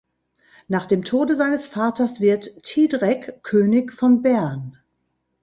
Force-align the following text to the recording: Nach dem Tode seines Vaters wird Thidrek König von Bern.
Nach 0.67 0.87
dem 0.87 1.03
Tode 1.03 1.35
seines 1.35 1.67
Vaters 1.67 2.21
wird 2.21 2.63
Thidrek 2.63 3.43
König 3.43 3.93
von 3.93 4.23
Bern. 4.23 4.75